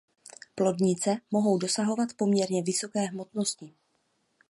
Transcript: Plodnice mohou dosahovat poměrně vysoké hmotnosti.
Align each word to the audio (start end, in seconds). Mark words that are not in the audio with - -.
Plodnice 0.55 1.17
mohou 1.31 1.57
dosahovat 1.57 2.09
poměrně 2.17 2.63
vysoké 2.63 2.99
hmotnosti. 2.99 3.73